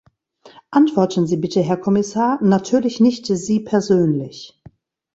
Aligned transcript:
Antworten 0.71 1.27
Sie 1.27 1.37
bitte, 1.37 1.61
Herr 1.61 1.77
Kommissar, 1.77 2.39
natürlich 2.43 2.99
nicht 2.99 3.27
Sie 3.27 3.59
persönlich. 3.59 4.59